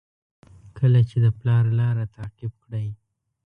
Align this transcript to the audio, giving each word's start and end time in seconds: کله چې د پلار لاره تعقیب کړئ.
کله 0.77 0.99
چې 1.09 1.17
د 1.23 1.27
پلار 1.39 1.65
لاره 1.79 2.05
تعقیب 2.15 2.53
کړئ. 2.63 2.87